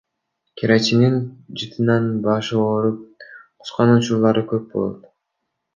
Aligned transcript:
Керосиндин 0.61 1.17
жытынан 1.63 2.05
башы 2.29 2.59
ооруп, 2.63 3.05
кускан 3.59 3.95
учурлары 3.99 4.47
көп 4.55 4.69
болот. 4.75 5.11